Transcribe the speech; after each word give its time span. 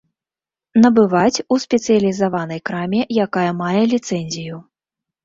Набываць 0.83 1.43
у 1.55 1.57
спецыялізаванай 1.65 2.61
краме, 2.71 3.01
якая 3.27 3.45
мае 3.61 3.83
ліцэнзію. 3.93 4.55